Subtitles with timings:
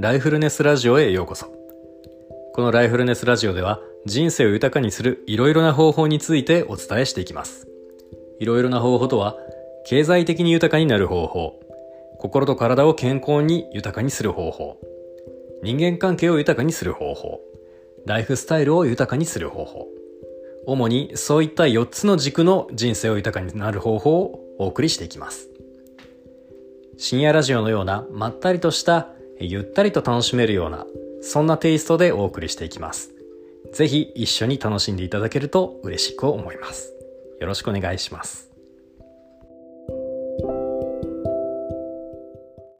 [0.00, 1.46] ライフルネスラジオへようこそ。
[2.54, 7.66] このライフルネスラジオでは人生を豊かにするいろいろな方法についてお伝えしていきます。
[8.38, 9.36] いろいろな方法とは、
[9.86, 11.60] 経済的に豊かになる方法、
[12.20, 14.78] 心と体を健康に豊かにする方法、
[15.64, 17.40] 人間関係を豊かにする方法、
[18.06, 19.88] ライフスタイルを豊かにする方法。
[20.66, 25.48] 主にそういった4つの軸の人生を豊かになる方法をお送りしていきます。
[26.98, 29.08] 深夜ラジオのようなまったりとした
[29.40, 30.86] ゆったりと楽しめるような
[31.20, 33.12] そんなテイストでお送りしていきます。
[33.72, 36.92] ぜひ一緒に楽しんでいただけると嬉しく思います。
[37.40, 38.47] よろしくお願いします。